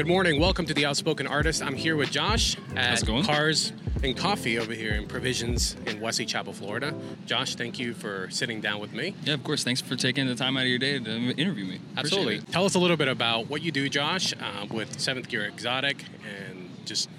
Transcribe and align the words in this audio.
Good 0.00 0.08
morning. 0.08 0.40
Welcome 0.40 0.64
to 0.64 0.72
the 0.72 0.86
Outspoken 0.86 1.26
Artist. 1.26 1.62
I'm 1.62 1.74
here 1.74 1.94
with 1.94 2.10
Josh 2.10 2.56
at? 2.74 3.04
Cars 3.04 3.74
and 4.02 4.16
Coffee 4.16 4.58
over 4.58 4.72
here 4.72 4.94
in 4.94 5.06
Provisions 5.06 5.76
in 5.84 6.00
Wesley 6.00 6.24
Chapel, 6.24 6.54
Florida. 6.54 6.94
Josh, 7.26 7.54
thank 7.54 7.78
you 7.78 7.92
for 7.92 8.30
sitting 8.30 8.62
down 8.62 8.80
with 8.80 8.94
me. 8.94 9.14
Yeah, 9.24 9.34
of 9.34 9.44
course. 9.44 9.62
Thanks 9.62 9.82
for 9.82 9.96
taking 9.96 10.26
the 10.26 10.34
time 10.34 10.56
out 10.56 10.62
of 10.62 10.68
your 10.68 10.78
day 10.78 10.98
to 10.98 11.10
interview 11.32 11.66
me. 11.66 11.80
Absolutely. 11.98 12.40
Tell 12.40 12.64
us 12.64 12.76
a 12.76 12.78
little 12.78 12.96
bit 12.96 13.08
about 13.08 13.50
what 13.50 13.60
you 13.60 13.70
do, 13.70 13.90
Josh, 13.90 14.32
uh, 14.32 14.64
with 14.70 14.98
Seventh 14.98 15.28
Gear 15.28 15.44
Exotic, 15.44 16.02
and 16.24 16.70
just 16.86 17.10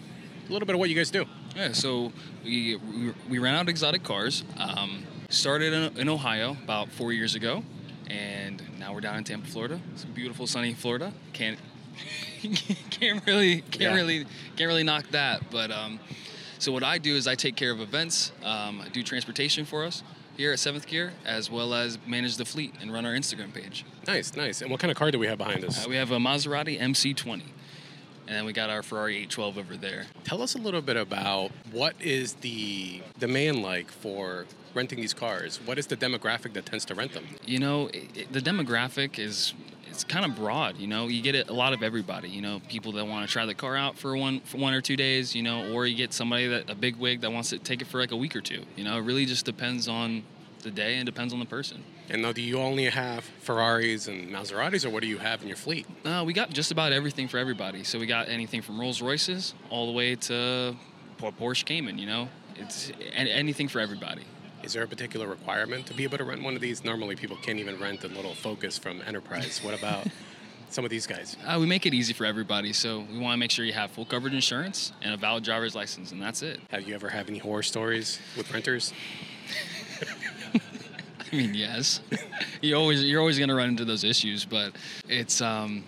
a 0.49 0.51
little 0.51 0.65
bit 0.65 0.73
of 0.73 0.79
what 0.79 0.89
you 0.89 0.95
guys 0.95 1.11
do. 1.11 1.25
Yeah, 1.55 1.73
so 1.73 2.11
we, 2.43 2.77
we, 2.77 3.13
we 3.29 3.37
ran 3.37 3.53
out 3.53 3.69
exotic 3.69 4.01
cars. 4.01 4.43
Um, 4.57 5.03
started 5.29 5.71
in, 5.71 5.97
in 5.99 6.09
Ohio 6.09 6.57
about 6.63 6.89
four 6.89 7.13
years 7.13 7.35
ago, 7.35 7.63
and 8.09 8.59
now 8.79 8.91
we're 8.91 9.01
down 9.01 9.17
in 9.17 9.23
Tampa, 9.23 9.45
Florida. 9.45 9.79
It's 9.93 10.03
beautiful, 10.03 10.47
sunny 10.47 10.73
Florida. 10.73 11.13
Can't 11.31 11.59
can't 12.89 13.25
really 13.25 13.61
can't 13.61 13.81
Yeah. 13.81 13.93
really 13.95 14.25
can't 14.55 14.67
really 14.67 14.83
knock 14.83 15.09
that. 15.11 15.49
But 15.51 15.71
um, 15.71 15.99
so 16.59 16.71
what 16.71 16.83
I 16.83 16.97
do 16.97 17.15
is 17.15 17.27
I 17.27 17.35
take 17.35 17.55
care 17.55 17.71
of 17.71 17.79
events. 17.81 18.31
Um, 18.43 18.81
I 18.81 18.89
do 18.89 19.03
transportation 19.03 19.65
for 19.65 19.83
us 19.85 20.03
here 20.37 20.51
at 20.53 20.59
Seventh 20.59 20.87
Gear, 20.87 21.13
as 21.25 21.51
well 21.51 21.73
as 21.73 21.97
manage 22.07 22.37
the 22.37 22.45
fleet 22.45 22.73
and 22.81 22.91
run 22.91 23.05
our 23.05 23.13
Instagram 23.13 23.53
page. 23.53 23.85
Nice, 24.07 24.35
nice. 24.35 24.61
And 24.61 24.71
what 24.71 24.79
kind 24.79 24.89
of 24.91 24.97
car 24.97 25.11
do 25.11 25.19
we 25.19 25.27
have 25.27 25.37
behind 25.37 25.63
us? 25.65 25.85
Uh, 25.85 25.89
we 25.89 25.95
have 25.97 26.11
a 26.11 26.17
Maserati 26.17 26.79
MC20, 26.79 27.33
and 27.33 27.41
then 28.27 28.45
we 28.45 28.53
got 28.53 28.69
our 28.69 28.81
Ferrari 28.81 29.15
812 29.17 29.57
over 29.57 29.77
there. 29.77 30.05
Tell 30.23 30.41
us 30.41 30.55
a 30.55 30.57
little 30.57 30.81
bit 30.81 30.97
about 30.97 31.51
what 31.71 31.95
is 31.99 32.33
the 32.35 33.01
demand 33.19 33.61
like 33.61 33.91
for 33.91 34.45
renting 34.73 35.01
these 35.01 35.13
cars? 35.13 35.59
What 35.65 35.77
is 35.77 35.87
the 35.87 35.97
demographic 35.97 36.53
that 36.53 36.65
tends 36.65 36.85
to 36.85 36.95
rent 36.95 37.11
them? 37.13 37.25
You 37.45 37.59
know, 37.59 37.89
it, 37.93 38.31
the 38.31 38.39
demographic 38.39 39.19
is 39.19 39.53
it's 39.91 40.03
kind 40.03 40.25
of 40.25 40.35
broad. 40.35 40.77
You 40.77 40.87
know, 40.87 41.07
you 41.07 41.21
get 41.21 41.35
it, 41.35 41.49
a 41.49 41.53
lot 41.53 41.73
of 41.73 41.83
everybody. 41.83 42.29
You 42.29 42.41
know, 42.41 42.61
people 42.69 42.93
that 42.93 43.05
want 43.05 43.27
to 43.27 43.31
try 43.31 43.45
the 43.45 43.53
car 43.53 43.75
out 43.75 43.97
for 43.97 44.15
one 44.15 44.39
for 44.41 44.57
one 44.57 44.73
or 44.73 44.81
two 44.81 44.95
days. 44.95 45.35
You 45.35 45.43
know, 45.43 45.71
or 45.73 45.85
you 45.85 45.95
get 45.95 46.13
somebody 46.13 46.47
that 46.47 46.69
a 46.69 46.75
big 46.75 46.95
wig 46.95 47.21
that 47.21 47.31
wants 47.31 47.49
to 47.49 47.59
take 47.59 47.81
it 47.81 47.87
for 47.87 47.99
like 47.99 48.11
a 48.11 48.15
week 48.15 48.35
or 48.35 48.41
two. 48.41 48.63
You 48.75 48.83
know, 48.83 48.97
it 48.97 49.01
really 49.01 49.25
just 49.25 49.45
depends 49.45 49.87
on 49.87 50.23
the 50.63 50.71
day 50.71 50.95
and 50.95 51.05
depends 51.05 51.33
on 51.33 51.39
the 51.39 51.45
person. 51.45 51.83
And 52.09 52.21
now, 52.21 52.31
do 52.31 52.41
you 52.41 52.59
only 52.59 52.85
have 52.85 53.23
Ferraris 53.41 54.07
and 54.07 54.29
Maseratis, 54.29 54.85
or 54.85 54.89
what 54.89 55.01
do 55.01 55.07
you 55.07 55.17
have 55.17 55.41
in 55.41 55.47
your 55.47 55.57
fleet? 55.57 55.85
Uh, 56.05 56.23
we 56.25 56.33
got 56.33 56.49
just 56.49 56.71
about 56.71 56.91
everything 56.91 57.27
for 57.27 57.37
everybody. 57.37 57.83
So 57.83 57.99
we 57.99 58.05
got 58.05 58.29
anything 58.29 58.61
from 58.61 58.79
Rolls 58.79 59.01
Royces 59.01 59.53
all 59.69 59.87
the 59.87 59.93
way 59.93 60.15
to 60.15 60.75
Porsche 61.19 61.65
Cayman. 61.65 61.97
You 61.97 62.07
know, 62.07 62.29
it's 62.55 62.91
anything 63.13 63.67
for 63.67 63.79
everybody. 63.79 64.23
Is 64.63 64.73
there 64.73 64.83
a 64.83 64.87
particular 64.87 65.27
requirement 65.27 65.87
to 65.87 65.93
be 65.93 66.03
able 66.03 66.17
to 66.17 66.23
rent 66.23 66.43
one 66.43 66.55
of 66.55 66.61
these? 66.61 66.83
Normally, 66.83 67.15
people 67.15 67.37
can't 67.37 67.59
even 67.59 67.79
rent 67.79 68.03
a 68.03 68.07
little 68.07 68.33
Focus 68.33 68.77
from 68.77 69.01
Enterprise. 69.05 69.59
What 69.63 69.77
about 69.77 70.05
some 70.69 70.83
of 70.83 70.91
these 70.91 71.07
guys? 71.07 71.35
Uh, 71.45 71.57
we 71.59 71.65
make 71.65 71.85
it 71.85 71.93
easy 71.93 72.13
for 72.13 72.25
everybody. 72.25 72.71
So 72.73 73.05
we 73.11 73.17
want 73.17 73.33
to 73.33 73.37
make 73.37 73.51
sure 73.51 73.65
you 73.65 73.73
have 73.73 73.91
full 73.91 74.05
coverage 74.05 74.33
insurance 74.33 74.93
and 75.01 75.13
a 75.13 75.17
valid 75.17 75.43
driver's 75.43 75.75
license, 75.75 76.11
and 76.11 76.21
that's 76.21 76.41
it. 76.43 76.59
Have 76.69 76.87
you 76.87 76.93
ever 76.93 77.09
had 77.09 77.27
any 77.29 77.39
horror 77.39 77.63
stories 77.63 78.19
with 78.37 78.51
renters? 78.53 78.93
I 81.31 81.35
mean, 81.35 81.53
yes, 81.53 82.01
you 82.61 82.75
always 82.75 83.03
you're 83.03 83.19
always 83.19 83.37
going 83.37 83.49
to 83.49 83.55
run 83.55 83.69
into 83.69 83.85
those 83.85 84.03
issues, 84.03 84.45
but 84.45 84.73
it's 85.07 85.41
um, 85.41 85.83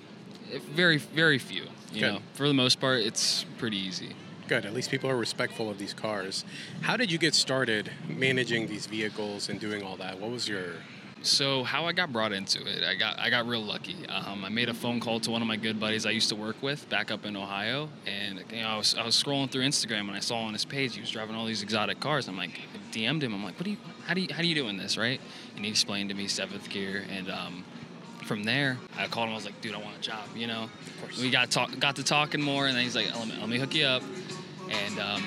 very 0.72 0.98
very 0.98 1.38
few. 1.38 1.64
You 1.92 2.00
Good. 2.00 2.14
know, 2.14 2.20
for 2.34 2.48
the 2.48 2.54
most 2.54 2.80
part, 2.80 3.02
it's 3.02 3.46
pretty 3.58 3.78
easy. 3.78 4.16
Good. 4.48 4.66
At 4.66 4.74
least 4.74 4.92
people 4.92 5.10
are 5.10 5.16
respectful 5.16 5.70
of 5.70 5.78
these 5.78 5.94
cars. 5.94 6.44
How 6.82 6.98
did 6.98 7.12
you 7.12 7.18
get 7.18 7.34
started 7.34 7.92
managing 8.10 8.68
these 8.68 8.88
vehicles 8.88 9.48
and 9.50 9.60
doing 9.60 9.84
all 9.84 9.96
that? 9.98 10.20
What 10.20 10.32
was 10.32 10.50
your 10.50 10.74
So 11.22 11.64
how 11.64 11.86
I 11.86 11.94
got 11.94 12.12
brought 12.12 12.34
into 12.34 12.60
it, 12.68 12.84
I 12.84 12.96
got 12.96 13.18
I 13.18 13.30
got 13.30 13.48
real 13.48 13.64
lucky. 13.64 13.96
Um, 14.10 14.44
I 14.44 14.50
made 14.50 14.68
a 14.68 14.74
phone 14.74 15.00
call 15.00 15.22
to 15.22 15.32
one 15.32 15.42
of 15.42 15.48
my 15.48 15.56
good 15.56 15.80
buddies 15.80 16.06
I 16.06 16.10
used 16.10 16.28
to 16.30 16.36
work 16.36 16.62
with 16.62 16.88
back 16.90 17.10
up 17.10 17.26
in 17.26 17.38
Ohio, 17.38 17.88
and 18.06 18.44
you 18.52 18.62
know 18.62 18.68
I 18.68 18.78
was 18.78 18.96
I 18.96 19.06
was 19.06 19.16
scrolling 19.22 19.50
through 19.50 19.64
Instagram 19.64 20.02
and 20.02 20.12
I 20.12 20.20
saw 20.20 20.40
on 20.40 20.52
his 20.52 20.66
page 20.66 20.96
he 20.96 21.02
was 21.02 21.10
driving 21.12 21.36
all 21.36 21.46
these 21.46 21.64
exotic 21.64 22.02
cars. 22.02 22.28
I'm 22.28 22.38
like 22.38 22.60
DM'd 22.92 23.24
him. 23.24 23.34
I'm 23.34 23.44
like, 23.46 23.56
what 23.56 23.64
do 23.64 23.72
you 23.72 23.78
how 24.06 24.14
do 24.14 24.20
you 24.20 24.28
how 24.34 24.42
do 24.42 24.48
you 24.48 24.56
doing 24.56 24.78
this 24.78 24.98
right? 24.98 25.22
And 25.56 25.64
he 25.64 25.72
explained 25.72 26.10
to 26.10 26.16
me 26.16 26.28
seventh 26.28 26.70
gear, 26.70 27.06
and 27.10 27.32
um, 27.32 27.64
from 28.24 28.44
there 28.44 28.78
I 28.98 29.08
called 29.08 29.28
him. 29.28 29.34
I 29.34 29.36
was 29.36 29.46
like, 29.46 29.60
dude, 29.62 29.76
I 29.76 29.78
want 29.78 29.96
a 29.98 30.02
job. 30.02 30.26
You 30.36 30.48
know, 30.48 30.70
course. 31.02 31.22
we 31.22 31.30
got 31.30 31.52
talk 31.52 31.78
got 31.80 31.96
to 31.98 32.04
talking 32.04 32.42
more, 32.42 32.68
and 32.68 32.76
then 32.76 32.84
he's 32.84 32.96
like, 32.96 33.14
let 33.16 33.28
me, 33.28 33.36
let 33.40 33.50
me 33.50 33.60
hook 33.60 33.76
you 33.76 33.86
up, 33.86 34.04
and. 34.74 35.00
Um, 35.00 35.24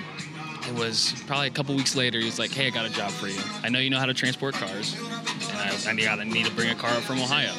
it 0.69 0.75
was 0.75 1.15
probably 1.27 1.47
a 1.47 1.51
couple 1.51 1.77
weeks 1.77 1.95
later. 1.95 2.19
He 2.19 2.25
was 2.25 2.39
like, 2.41 2.51
"Hey, 2.51 2.67
I 2.67 2.71
got 2.71 2.87
a 2.87 2.91
job 2.91 3.11
for 3.13 3.29
you. 3.29 3.41
I 3.63 3.69
know 3.69 3.79
you 3.79 3.89
know 3.89 4.01
how 4.01 4.07
to 4.07 4.15
transport 4.15 4.55
cars, 4.55 4.95
and 4.99 5.59
I, 5.59 5.71
I 5.89 5.95
got 5.95 6.17
to 6.17 6.25
need 6.25 6.47
to 6.47 6.53
bring 6.53 6.71
a 6.71 6.75
car 6.75 6.91
up 6.91 7.03
from 7.05 7.21
Ohio 7.21 7.53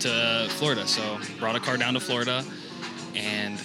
to 0.00 0.46
Florida. 0.50 0.86
So 0.86 1.18
brought 1.38 1.56
a 1.56 1.60
car 1.60 1.76
down 1.76 1.94
to 1.94 2.00
Florida, 2.00 2.44
and 3.16 3.58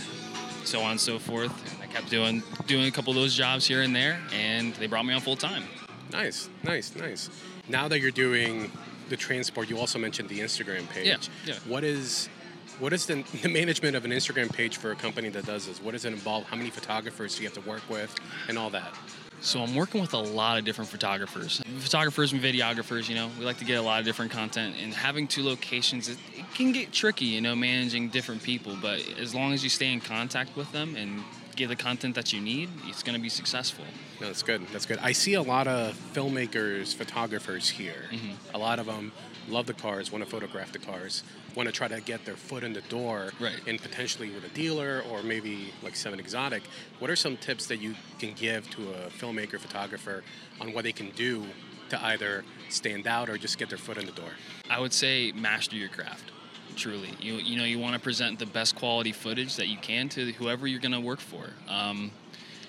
so 0.64 0.82
on 0.82 0.92
and 0.92 1.00
so 1.00 1.20
forth. 1.20 1.52
I 1.82 1.86
kept 1.86 2.10
doing 2.10 2.42
doing 2.66 2.88
a 2.88 2.92
couple 2.92 3.12
of 3.12 3.16
those 3.16 3.36
jobs 3.36 3.68
here 3.68 3.82
and 3.84 3.96
there, 3.96 4.20
and 4.34 4.74
they 4.76 4.88
brought 4.88 5.06
me 5.06 5.14
on 5.14 5.22
full 5.22 5.36
time. 5.36 5.64
nice, 6.12 6.50
nice, 6.64 6.96
nice? 6.96 7.30
Now 7.70 7.88
that 7.88 8.00
you're 8.00 8.12
doing 8.12 8.72
the 9.10 9.18
transport, 9.18 9.70
you 9.70 9.78
also 9.78 10.00
mentioned 10.00 10.30
the 10.30 10.40
Instagram 10.40 10.90
page. 10.90 11.06
Yeah, 11.06 11.18
yeah. 11.54 11.60
What 11.68 11.84
is 11.84 12.30
what 12.80 12.94
is 12.94 13.06
the, 13.06 13.24
the 13.42 13.50
management 13.50 13.96
of 13.96 14.06
an 14.06 14.12
Instagram 14.12 14.52
page 14.52 14.78
for 14.78 14.92
a 14.92 14.96
company 14.96 15.30
that 15.30 15.46
does 15.46 15.68
this? 15.68 15.82
What 15.82 15.92
does 15.92 16.06
it 16.06 16.14
involve? 16.14 16.46
How 16.46 16.56
many 16.56 16.70
photographers 16.70 17.36
do 17.36 17.44
you 17.44 17.50
have 17.50 17.64
to 17.64 17.70
work 17.70 17.88
with, 17.90 18.14
and 18.48 18.58
all 18.58 18.70
that? 18.72 18.94
So 19.42 19.62
I'm 19.62 19.76
working 19.76 20.00
with 20.00 20.14
a 20.14 20.20
lot 20.20 20.58
of 20.58 20.64
different 20.64 20.90
photographers, 20.90 21.62
photographers 21.80 22.32
and 22.32 22.42
videographers. 22.42 23.10
You 23.10 23.16
know, 23.16 23.30
we 23.38 23.44
like 23.44 23.58
to 23.58 23.66
get 23.66 23.78
a 23.78 23.82
lot 23.82 24.00
of 24.00 24.06
different 24.06 24.32
content, 24.32 24.76
and 24.82 24.94
having 24.94 25.28
two 25.28 25.44
locations, 25.44 26.08
it, 26.08 26.18
it 26.34 26.46
can 26.54 26.72
get 26.72 26.92
tricky. 26.92 27.26
You 27.26 27.42
know, 27.42 27.56
managing 27.56 28.10
different 28.10 28.42
people, 28.42 28.78
but 28.82 29.00
as 29.20 29.36
long 29.36 29.54
as 29.54 29.64
you 29.64 29.70
stay 29.70 29.92
in 29.92 30.00
contact 30.00 30.56
with 30.56 30.72
them 30.72 30.96
and 30.96 31.24
get 31.56 31.70
the 31.70 31.76
content 31.76 32.16
that 32.16 32.34
you 32.34 32.42
need, 32.42 32.70
it's 32.86 33.04
going 33.04 33.16
to 33.16 33.22
be 33.22 33.30
successful. 33.30 33.86
No, 34.20 34.28
that's 34.28 34.44
good. 34.44 34.66
That's 34.72 34.86
good. 34.86 35.00
I 35.02 35.12
see 35.12 35.34
a 35.36 35.42
lot 35.42 35.68
of 35.68 35.96
filmmakers, 36.14 36.96
photographers 36.96 37.70
here. 37.70 38.04
Mm-hmm. 38.12 38.56
A 38.56 38.58
lot 38.58 38.80
of 38.80 38.86
them 38.86 39.12
love 39.50 39.66
the 39.66 39.74
cars, 39.74 40.12
want 40.12 40.24
to 40.24 40.30
photograph 40.30 40.72
the 40.72 40.80
cars, 40.80 41.24
want 41.56 41.68
to 41.68 41.74
try 41.74 41.88
to 41.88 42.00
get 42.02 42.24
their 42.26 42.36
foot 42.36 42.64
in 42.64 42.74
the 42.74 42.82
door, 42.82 43.32
Right. 43.40 43.60
and 43.68 43.80
potentially 43.82 44.30
with 44.32 44.46
a 44.46 44.50
dealer 44.50 45.04
or 45.12 45.22
maybe 45.22 45.74
like 45.84 45.96
Seven 45.96 46.20
Exotic. 46.20 46.64
What 47.00 47.12
are 47.12 47.16
some 47.16 47.36
tips 47.38 47.68
that 47.68 47.78
you 47.82 47.96
can 48.20 48.34
give 48.34 48.70
to 48.72 48.82
a 48.94 49.10
filmmaker, 49.10 49.60
photographer 49.60 50.24
on 50.62 50.74
what 50.74 50.84
they 50.84 50.94
can 50.94 51.10
do 51.12 51.44
to 51.90 52.06
either 52.06 52.44
stand 52.70 53.06
out 53.06 53.30
or 53.30 53.38
just 53.38 53.58
get 53.58 53.68
their 53.70 53.78
foot 53.78 53.98
in 53.98 54.06
the 54.06 54.12
door? 54.14 54.30
I 54.70 54.80
would 54.80 54.94
say 54.94 55.32
master 55.34 55.76
your 55.76 55.90
craft. 55.90 56.32
Truly, 56.76 57.10
you 57.20 57.36
you 57.36 57.58
know 57.58 57.64
you 57.64 57.80
want 57.80 57.94
to 57.94 58.00
present 58.00 58.40
the 58.40 58.46
best 58.46 58.76
quality 58.76 59.12
footage 59.12 59.56
that 59.58 59.68
you 59.68 59.78
can 59.78 60.10
to 60.10 60.32
whoever 60.34 60.68
you're 60.68 60.80
going 60.80 60.94
to 60.94 61.00
work 61.00 61.20
for. 61.20 61.46
Um, 61.68 62.12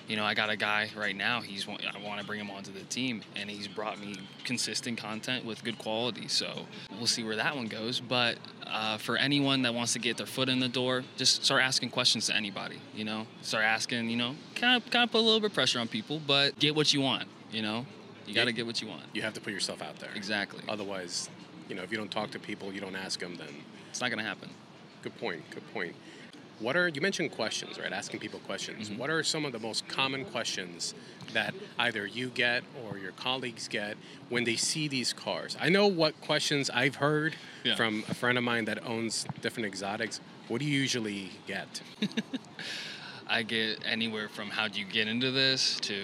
you 0.07 0.15
know, 0.15 0.23
I 0.23 0.35
got 0.35 0.49
a 0.49 0.55
guy 0.55 0.89
right 0.95 1.15
now. 1.15 1.41
He's 1.41 1.67
I 1.67 1.99
want 2.03 2.19
to 2.21 2.25
bring 2.25 2.39
him 2.39 2.51
onto 2.51 2.71
the 2.71 2.81
team, 2.81 3.21
and 3.35 3.49
he's 3.49 3.67
brought 3.67 3.99
me 3.99 4.15
consistent 4.43 4.97
content 4.97 5.45
with 5.45 5.63
good 5.63 5.77
quality. 5.77 6.27
So 6.27 6.65
we'll 6.97 7.07
see 7.07 7.23
where 7.23 7.35
that 7.35 7.55
one 7.55 7.67
goes. 7.67 7.99
But 7.99 8.37
uh, 8.67 8.97
for 8.97 9.17
anyone 9.17 9.63
that 9.63 9.73
wants 9.73 9.93
to 9.93 9.99
get 9.99 10.17
their 10.17 10.27
foot 10.27 10.49
in 10.49 10.59
the 10.59 10.67
door, 10.67 11.03
just 11.17 11.43
start 11.43 11.63
asking 11.63 11.89
questions 11.89 12.27
to 12.27 12.35
anybody. 12.35 12.77
You 12.93 13.05
know, 13.05 13.25
start 13.41 13.63
asking. 13.63 14.09
You 14.09 14.17
know, 14.17 14.35
kind 14.53 14.81
of 14.81 14.89
kind 14.91 15.03
of 15.03 15.11
put 15.11 15.19
a 15.19 15.25
little 15.25 15.39
bit 15.39 15.51
of 15.51 15.55
pressure 15.55 15.79
on 15.79 15.87
people, 15.87 16.21
but 16.25 16.57
get 16.59 16.75
what 16.75 16.93
you 16.93 17.01
want. 17.01 17.27
You 17.51 17.63
know, 17.63 17.85
you 18.27 18.35
got 18.35 18.45
to 18.45 18.53
get 18.53 18.65
what 18.65 18.81
you 18.81 18.87
want. 18.87 19.03
You 19.13 19.23
have 19.23 19.33
to 19.33 19.41
put 19.41 19.53
yourself 19.53 19.81
out 19.81 19.97
there. 19.97 20.09
Exactly. 20.15 20.61
Otherwise, 20.69 21.29
you 21.69 21.75
know, 21.75 21.83
if 21.83 21.91
you 21.91 21.97
don't 21.97 22.11
talk 22.11 22.31
to 22.31 22.39
people, 22.39 22.73
you 22.73 22.81
don't 22.81 22.95
ask 22.95 23.19
them, 23.19 23.35
then 23.35 23.47
It's 23.89 24.01
not 24.01 24.09
going 24.09 24.19
to 24.19 24.25
happen. 24.25 24.49
Good 25.01 25.17
point. 25.19 25.49
Good 25.51 25.73
point. 25.73 25.95
What 26.59 26.77
are 26.77 26.87
you 26.87 27.01
mentioned 27.01 27.31
questions, 27.31 27.77
right? 27.77 27.91
Asking 27.91 28.19
people 28.21 28.39
questions. 28.39 28.89
Mm-hmm. 28.89 28.97
What 28.99 29.09
are 29.09 29.23
some 29.23 29.43
of 29.45 29.51
the 29.51 29.59
most 29.59 29.87
common 29.89 30.23
questions 30.25 30.93
that 31.33 31.53
either 31.79 32.05
you 32.07 32.29
get 32.29 32.63
or 32.85 32.97
your 32.97 33.11
colleagues 33.11 33.67
get 33.67 33.97
when 34.29 34.45
they 34.45 34.55
see 34.55 34.87
these 34.87 35.11
cars? 35.11 35.57
I 35.59 35.67
know 35.69 35.87
what 35.87 36.19
questions 36.21 36.69
I've 36.69 36.95
heard 36.95 37.35
Yeah. 37.65 37.75
from 37.75 38.03
a 38.07 38.13
friend 38.13 38.37
of 38.37 38.43
mine 38.45 38.65
that 38.65 38.85
owns 38.85 39.25
different 39.41 39.67
exotics. 39.67 40.21
What 40.47 40.59
do 40.59 40.65
you 40.65 40.79
usually 40.79 41.31
get? 41.45 41.81
I 43.27 43.43
get 43.43 43.79
anywhere 43.85 44.29
from 44.29 44.49
how 44.49 44.67
do 44.67 44.79
you 44.79 44.85
get 44.85 45.07
into 45.07 45.31
this 45.31 45.77
to 45.81 45.99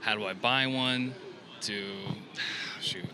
how 0.00 0.14
do 0.14 0.24
I 0.24 0.32
buy 0.32 0.66
one 0.66 1.14
to 1.62 1.84
shoot. 2.80 3.04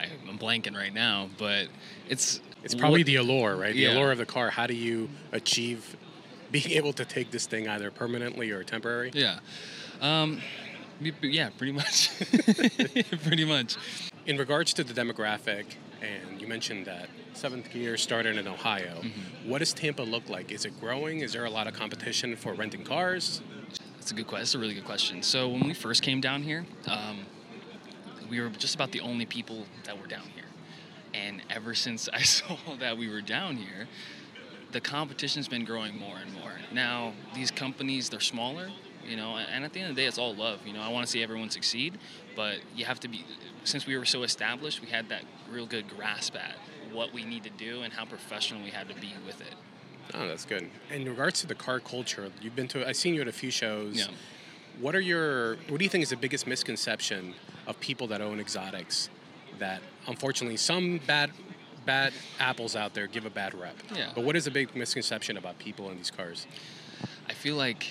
I'm 0.00 0.38
blanking 0.38 0.74
right 0.76 0.92
now, 0.92 1.28
but 1.38 1.68
it's 2.08 2.40
It's 2.62 2.74
probably 2.74 3.00
what- 3.00 3.06
the 3.06 3.16
allure, 3.16 3.56
right? 3.56 3.72
The 3.74 3.80
Yeah. 3.80 3.92
allure 3.94 4.12
of 4.12 4.18
the 4.18 4.26
car. 4.26 4.50
How 4.50 4.66
do 4.66 4.74
you 4.74 5.08
achieve 5.32 5.96
being 6.50 6.70
able 6.80 6.92
to 6.94 7.04
take 7.04 7.30
this 7.30 7.46
thing 7.46 7.68
either 7.68 7.90
permanently 7.90 8.50
or 8.50 8.62
temporary? 8.64 9.10
yeah, 9.14 9.38
um, 10.00 10.40
yeah, 11.22 11.50
pretty 11.56 11.72
much, 11.72 12.10
pretty 13.22 13.44
much. 13.44 13.76
In 14.26 14.36
regards 14.38 14.72
to 14.74 14.84
the 14.84 14.92
demographic, 14.92 15.64
and 16.02 16.40
you 16.40 16.46
mentioned 16.48 16.86
that 16.86 17.08
seventh 17.32 17.70
gear 17.70 17.96
started 17.96 18.36
in 18.36 18.48
Ohio. 18.48 19.00
Mm-hmm. 19.02 19.48
What 19.50 19.58
does 19.58 19.72
Tampa 19.72 20.02
look 20.02 20.28
like? 20.28 20.50
Is 20.50 20.64
it 20.64 20.78
growing? 20.80 21.20
Is 21.20 21.32
there 21.32 21.44
a 21.44 21.50
lot 21.50 21.66
of 21.68 21.74
competition 21.74 22.34
for 22.36 22.54
renting 22.54 22.82
cars? 22.84 23.40
That's 23.98 24.10
a 24.10 24.14
good 24.14 24.26
question. 24.26 24.40
That's 24.42 24.54
a 24.54 24.58
really 24.58 24.74
good 24.74 24.84
question. 24.84 25.22
So 25.22 25.48
when 25.48 25.60
we 25.66 25.74
first 25.74 26.02
came 26.02 26.20
down 26.20 26.42
here, 26.42 26.64
um, 26.88 27.26
we 28.28 28.40
were 28.40 28.48
just 28.50 28.74
about 28.74 28.92
the 28.92 29.00
only 29.00 29.26
people 29.26 29.66
that 29.84 30.00
were 30.00 30.06
down 30.06 30.28
here. 30.34 30.44
And 31.14 31.42
ever 31.50 31.74
since 31.74 32.08
I 32.12 32.22
saw 32.22 32.56
that 32.78 32.98
we 32.98 33.08
were 33.08 33.20
down 33.20 33.56
here, 33.56 33.88
the 34.72 34.80
competition's 34.80 35.48
been 35.48 35.64
growing 35.64 35.98
more 35.98 36.16
and 36.16 36.32
more. 36.34 36.52
Now 36.72 37.12
these 37.34 37.50
companies 37.50 38.08
they're 38.08 38.20
smaller, 38.20 38.68
you 39.06 39.16
know, 39.16 39.36
and 39.36 39.64
at 39.64 39.72
the 39.72 39.80
end 39.80 39.90
of 39.90 39.96
the 39.96 40.02
day, 40.02 40.08
it's 40.08 40.18
all 40.18 40.34
love. 40.34 40.66
You 40.66 40.72
know, 40.72 40.80
I 40.80 40.88
want 40.88 41.06
to 41.06 41.10
see 41.10 41.22
everyone 41.22 41.50
succeed, 41.50 41.98
but 42.34 42.58
you 42.74 42.84
have 42.84 43.00
to 43.00 43.08
be. 43.08 43.24
Since 43.64 43.86
we 43.86 43.96
were 43.96 44.04
so 44.04 44.22
established, 44.22 44.80
we 44.80 44.88
had 44.88 45.08
that 45.08 45.22
real 45.50 45.66
good 45.66 45.88
grasp 45.88 46.34
at 46.36 46.56
what 46.92 47.12
we 47.12 47.24
need 47.24 47.44
to 47.44 47.50
do 47.50 47.82
and 47.82 47.92
how 47.92 48.04
professional 48.04 48.62
we 48.62 48.70
had 48.70 48.88
to 48.88 48.94
be 48.94 49.12
with 49.26 49.40
it. 49.40 49.54
Oh, 50.14 50.26
that's 50.26 50.44
good. 50.44 50.70
In 50.90 51.04
regards 51.08 51.40
to 51.40 51.46
the 51.46 51.54
car 51.54 51.80
culture, 51.80 52.30
you've 52.40 52.56
been 52.56 52.68
to. 52.68 52.86
I've 52.86 52.96
seen 52.96 53.14
you 53.14 53.20
at 53.20 53.28
a 53.28 53.32
few 53.32 53.50
shows. 53.50 53.96
Yeah. 53.96 54.06
What 54.80 54.94
are 54.94 55.00
your? 55.00 55.56
What 55.68 55.78
do 55.78 55.84
you 55.84 55.90
think 55.90 56.02
is 56.02 56.10
the 56.10 56.16
biggest 56.16 56.46
misconception 56.46 57.34
of 57.66 57.78
people 57.80 58.06
that 58.08 58.20
own 58.20 58.40
exotics? 58.40 59.08
That 59.58 59.80
unfortunately 60.06 60.58
some 60.58 61.00
bad 61.06 61.30
bad 61.86 62.12
apples 62.40 62.76
out 62.76 62.92
there 62.94 63.06
give 63.06 63.24
a 63.24 63.30
bad 63.30 63.54
rep. 63.54 63.76
Yeah. 63.94 64.10
But 64.14 64.24
what 64.24 64.36
is 64.36 64.46
a 64.46 64.50
big 64.50 64.74
misconception 64.74 65.36
about 65.36 65.58
people 65.58 65.88
in 65.90 65.96
these 65.96 66.10
cars? 66.10 66.46
I 67.28 67.32
feel 67.32 67.56
like 67.56 67.86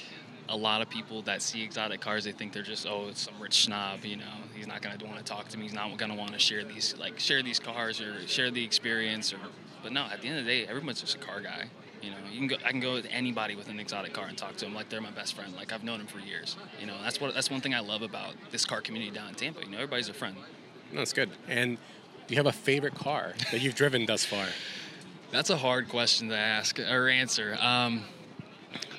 a 0.49 0.55
lot 0.55 0.81
of 0.81 0.89
people 0.89 1.21
that 1.23 1.41
see 1.41 1.63
exotic 1.63 2.01
cars, 2.01 2.25
they 2.25 2.31
think 2.31 2.53
they're 2.53 2.61
just 2.61 2.85
oh, 2.85 3.07
it's 3.09 3.21
some 3.21 3.33
rich 3.39 3.63
snob. 3.63 4.05
You 4.05 4.17
know, 4.17 4.33
he's 4.53 4.67
not 4.67 4.81
gonna 4.81 4.97
want 5.03 5.17
to 5.17 5.23
talk 5.23 5.47
to 5.49 5.57
me. 5.57 5.63
He's 5.63 5.73
not 5.73 5.97
gonna 5.97 6.15
want 6.15 6.33
to 6.33 6.39
share 6.39 6.63
these 6.63 6.95
like 6.97 7.19
share 7.19 7.41
these 7.41 7.59
cars 7.59 7.99
or 7.99 8.27
share 8.27 8.51
the 8.51 8.63
experience. 8.63 9.33
Or 9.33 9.37
but 9.81 9.91
no, 9.91 10.03
at 10.03 10.21
the 10.21 10.27
end 10.27 10.39
of 10.39 10.45
the 10.45 10.51
day, 10.51 10.67
everyone's 10.67 11.01
just 11.01 11.15
a 11.15 11.19
car 11.19 11.41
guy. 11.41 11.65
You 12.05 12.11
know, 12.11 12.17
you 12.31 12.37
can 12.37 12.47
go. 12.47 12.55
I 12.63 12.69
can 12.69 12.79
go 12.79 12.93
with 12.93 13.07
anybody 13.09 13.55
with 13.55 13.67
an 13.67 13.79
exotic 13.79 14.13
car 14.13 14.27
and 14.27 14.37
talk 14.37 14.55
to 14.57 14.65
them 14.65 14.75
like 14.75 14.89
they're 14.89 15.01
my 15.01 15.09
best 15.09 15.33
friend. 15.33 15.55
Like 15.55 15.73
I've 15.73 15.83
known 15.83 15.97
them 15.97 16.07
for 16.07 16.19
years. 16.19 16.55
You 16.79 16.85
know, 16.85 16.93
that's 17.03 17.19
what 17.19 17.33
that's 17.33 17.49
one 17.49 17.61
thing 17.61 17.73
I 17.73 17.79
love 17.79 18.03
about 18.03 18.35
this 18.51 18.63
car 18.63 18.79
community 18.81 19.11
down 19.11 19.29
in 19.29 19.35
Tampa. 19.35 19.61
You 19.61 19.71
know, 19.71 19.77
everybody's 19.77 20.09
a 20.09 20.13
friend. 20.13 20.35
No, 20.91 20.99
that's 20.99 21.13
good. 21.13 21.31
And 21.47 21.77
do 22.27 22.33
you 22.33 22.37
have 22.37 22.45
a 22.45 22.51
favorite 22.51 22.93
car 22.93 23.33
that 23.51 23.61
you've 23.61 23.75
driven 23.75 24.05
thus 24.05 24.23
far? 24.23 24.45
That's 25.31 25.49
a 25.49 25.57
hard 25.57 25.89
question 25.89 26.29
to 26.29 26.37
ask 26.37 26.79
or 26.79 27.09
answer. 27.09 27.57
Um, 27.59 28.03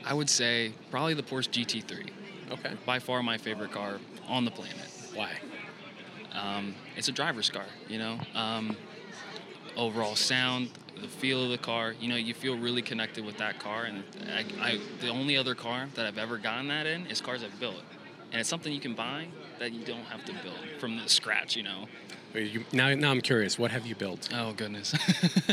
I 0.04 0.12
would 0.12 0.28
say 0.28 0.72
probably 0.90 1.14
the 1.14 1.22
Porsche 1.22 1.64
GT3. 1.64 2.10
Okay. 2.50 2.72
By 2.84 2.98
far 2.98 3.22
my 3.22 3.38
favorite 3.38 3.70
car 3.70 3.98
on 4.28 4.44
the 4.44 4.50
planet. 4.50 4.90
Why? 5.14 5.32
Um, 6.34 6.74
it's 6.96 7.08
a 7.08 7.12
driver's 7.12 7.50
car, 7.50 7.64
you 7.88 7.98
know. 7.98 8.18
Um, 8.34 8.76
overall 9.76 10.16
sound, 10.16 10.70
the 11.00 11.08
feel 11.08 11.44
of 11.44 11.50
the 11.50 11.58
car, 11.58 11.94
you 12.00 12.08
know, 12.08 12.16
you 12.16 12.34
feel 12.34 12.56
really 12.56 12.82
connected 12.82 13.24
with 13.24 13.38
that 13.38 13.58
car. 13.58 13.84
And 13.84 14.04
I, 14.28 14.44
I, 14.60 14.80
the 15.00 15.08
only 15.08 15.36
other 15.36 15.54
car 15.54 15.88
that 15.94 16.06
I've 16.06 16.18
ever 16.18 16.38
gotten 16.38 16.68
that 16.68 16.86
in 16.86 17.06
is 17.06 17.20
cars 17.20 17.42
I've 17.42 17.58
built, 17.60 17.82
and 18.32 18.40
it's 18.40 18.48
something 18.48 18.72
you 18.72 18.80
can 18.80 18.94
buy 18.94 19.26
that 19.58 19.72
you 19.72 19.84
don't 19.84 20.04
have 20.04 20.24
to 20.26 20.32
build 20.42 20.58
from 20.78 20.96
the 20.96 21.08
scratch, 21.08 21.56
you 21.56 21.62
know. 21.62 21.86
You, 22.34 22.64
now, 22.72 22.94
now 22.94 23.10
I'm 23.10 23.22
curious. 23.22 23.58
What 23.58 23.70
have 23.70 23.86
you 23.86 23.94
built? 23.94 24.28
Oh 24.34 24.52
goodness, 24.52 24.94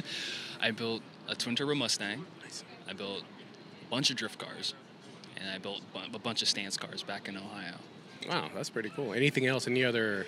I 0.61 0.71
built 0.71 1.01
a 1.29 1.35
twin 1.35 1.55
turbo 1.55 1.75
Mustang. 1.75 2.25
Nice. 2.43 2.63
I 2.89 2.93
built 2.93 3.21
a 3.21 3.89
bunch 3.89 4.09
of 4.09 4.17
drift 4.17 4.37
cars, 4.37 4.73
and 5.37 5.49
I 5.49 5.59
built 5.59 5.81
a 6.13 6.19
bunch 6.19 6.41
of 6.41 6.49
stance 6.49 6.75
cars 6.75 7.01
back 7.01 7.29
in 7.29 7.37
Ohio. 7.37 7.75
Wow, 8.27 8.49
that's 8.53 8.69
pretty 8.69 8.89
cool. 8.89 9.13
Anything 9.13 9.45
else? 9.45 9.67
Any 9.67 9.85
other 9.85 10.25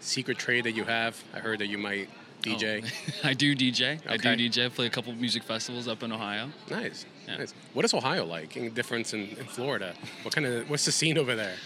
secret 0.00 0.38
trade 0.38 0.64
that 0.64 0.72
you 0.72 0.84
have? 0.84 1.22
I 1.32 1.38
heard 1.38 1.60
that 1.60 1.68
you 1.68 1.78
might 1.78 2.08
DJ. 2.44 2.84
Oh, 2.84 3.12
I 3.28 3.34
do 3.34 3.54
DJ. 3.56 4.00
I 4.08 4.16
do 4.16 4.28
Okay. 4.28 4.36
DJ. 4.48 4.72
Play 4.72 4.86
a 4.86 4.90
couple 4.90 5.12
of 5.12 5.18
music 5.20 5.42
festivals 5.42 5.88
up 5.88 6.02
in 6.02 6.12
Ohio. 6.12 6.50
Nice, 6.70 7.06
Yeah. 7.26 7.38
nice. 7.38 7.54
What 7.72 7.84
is 7.84 7.94
Ohio 7.94 8.24
like? 8.24 8.56
Any 8.56 8.68
difference 8.70 9.14
in, 9.14 9.20
in 9.38 9.46
Florida? 9.46 9.94
What 10.22 10.34
kind 10.34 10.46
of 10.46 10.68
what's 10.70 10.84
the 10.84 10.92
scene 10.92 11.18
over 11.18 11.34
there? 11.34 11.56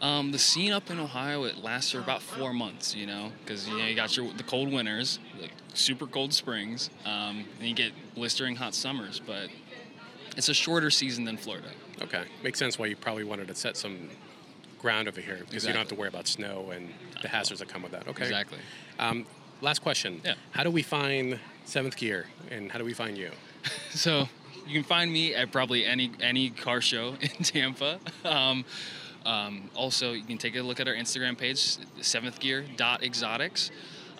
Um, 0.00 0.30
the 0.30 0.38
scene 0.38 0.72
up 0.72 0.90
in 0.90 1.00
Ohio 1.00 1.42
it 1.44 1.56
lasts 1.58 1.90
for 1.90 1.98
about 1.98 2.22
four 2.22 2.52
months, 2.52 2.94
you 2.94 3.06
know, 3.06 3.32
because 3.44 3.66
you 3.68 3.76
know 3.76 3.84
you 3.84 3.96
got 3.96 4.16
your 4.16 4.32
the 4.32 4.44
cold 4.44 4.72
winters, 4.72 5.18
like 5.40 5.50
super 5.74 6.06
cold 6.06 6.32
springs, 6.32 6.90
um, 7.04 7.44
and 7.58 7.68
you 7.68 7.74
get 7.74 7.92
blistering 8.14 8.54
hot 8.54 8.74
summers. 8.74 9.20
But 9.24 9.48
it's 10.36 10.48
a 10.48 10.54
shorter 10.54 10.90
season 10.90 11.24
than 11.24 11.36
Florida. 11.36 11.68
Okay, 12.00 12.22
makes 12.44 12.60
sense 12.60 12.78
why 12.78 12.86
you 12.86 12.94
probably 12.94 13.24
wanted 13.24 13.48
to 13.48 13.56
set 13.56 13.76
some 13.76 14.08
ground 14.78 15.08
over 15.08 15.20
here 15.20 15.40
because 15.44 15.64
you 15.64 15.70
don't 15.72 15.80
have 15.80 15.88
to 15.88 15.96
worry 15.96 16.06
about 16.08 16.28
snow 16.28 16.70
and 16.72 16.88
the 17.20 17.26
hazards 17.28 17.58
that 17.58 17.68
come 17.68 17.82
with 17.82 17.90
that. 17.90 18.06
Okay. 18.06 18.22
Exactly. 18.22 18.58
Um, 19.00 19.26
last 19.60 19.82
question. 19.82 20.20
Yeah. 20.24 20.34
How 20.52 20.62
do 20.62 20.70
we 20.70 20.82
find 20.82 21.38
Seventh 21.64 21.96
Gear, 21.96 22.26
and 22.50 22.70
how 22.70 22.78
do 22.78 22.84
we 22.84 22.94
find 22.94 23.16
you? 23.16 23.30
So 23.90 24.28
you 24.66 24.74
can 24.74 24.84
find 24.84 25.12
me 25.12 25.34
at 25.34 25.50
probably 25.50 25.84
any 25.84 26.12
any 26.20 26.50
car 26.50 26.80
show 26.80 27.16
in 27.20 27.44
Tampa. 27.44 27.98
Um, 28.24 28.64
um, 29.26 29.70
also, 29.74 30.12
you 30.12 30.24
can 30.24 30.38
take 30.38 30.56
a 30.56 30.62
look 30.62 30.80
at 30.80 30.88
our 30.88 30.94
Instagram 30.94 31.36
page, 31.36 31.78
Seventh 32.00 32.38
Gear 32.38 32.64
Exotics. 33.02 33.70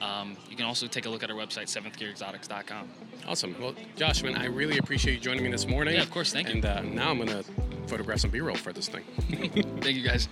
Um, 0.00 0.36
you 0.48 0.56
can 0.56 0.66
also 0.66 0.86
take 0.86 1.06
a 1.06 1.08
look 1.08 1.22
at 1.22 1.30
our 1.30 1.36
website, 1.36 1.66
seventhgearexotics.com. 1.66 2.88
Awesome. 3.26 3.56
Well, 3.60 3.74
Josh, 3.96 4.22
man, 4.22 4.36
I 4.36 4.46
really 4.46 4.78
appreciate 4.78 5.14
you 5.14 5.20
joining 5.20 5.42
me 5.42 5.50
this 5.50 5.66
morning. 5.66 5.94
Yeah, 5.94 6.02
of 6.02 6.10
course. 6.10 6.32
Thank 6.32 6.48
you. 6.48 6.54
And 6.54 6.64
uh, 6.64 6.82
now 6.82 7.10
I'm 7.10 7.18
gonna 7.18 7.42
photograph 7.86 8.20
some 8.20 8.30
B-roll 8.30 8.56
for 8.56 8.72
this 8.72 8.88
thing. 8.88 9.04
Thank 9.80 9.96
you, 9.96 10.02
guys. 10.02 10.28